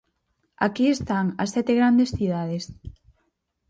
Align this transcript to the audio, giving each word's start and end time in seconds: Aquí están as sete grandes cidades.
Aquí 0.65 0.85
están 0.91 1.25
as 1.43 1.49
sete 1.55 1.73
grandes 1.79 2.09
cidades. 2.17 2.63